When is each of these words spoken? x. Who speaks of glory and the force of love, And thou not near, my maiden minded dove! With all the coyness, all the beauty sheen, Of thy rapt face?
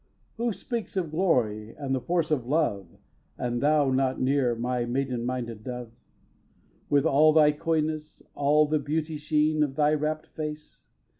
x. 0.01 0.07
Who 0.37 0.51
speaks 0.51 0.97
of 0.97 1.11
glory 1.11 1.75
and 1.77 1.93
the 1.93 2.01
force 2.01 2.31
of 2.31 2.47
love, 2.47 2.87
And 3.37 3.61
thou 3.61 3.91
not 3.91 4.19
near, 4.19 4.55
my 4.55 4.83
maiden 4.83 5.23
minded 5.27 5.63
dove! 5.63 5.91
With 6.89 7.05
all 7.05 7.33
the 7.33 7.53
coyness, 7.53 8.23
all 8.33 8.65
the 8.65 8.79
beauty 8.79 9.17
sheen, 9.17 9.61
Of 9.61 9.75
thy 9.75 9.93
rapt 9.93 10.25
face? 10.25 10.85